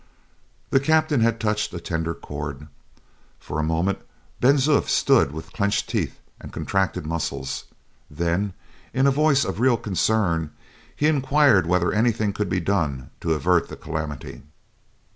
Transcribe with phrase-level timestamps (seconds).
[0.71, 2.65] The captain had touched a tender chord.
[3.39, 3.99] For a moment
[4.39, 7.65] Ben Zoof stood with clenched teeth and contracted muscles;
[8.09, 8.53] then,
[8.95, 10.49] in a voice of real concern,
[10.95, 14.41] he inquired whether anything could be done to avert the calamity.